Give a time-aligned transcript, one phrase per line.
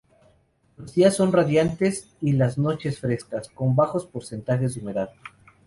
[0.77, 5.11] Los días son radiantes y las noches frescas, con bajos porcentajes de humedad.